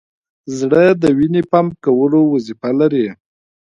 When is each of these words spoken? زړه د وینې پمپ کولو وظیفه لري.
زړه 0.57 0.83
د 1.01 1.03
وینې 1.17 1.41
پمپ 1.51 1.71
کولو 1.85 2.19
وظیفه 2.33 2.69
لري. 2.79 3.05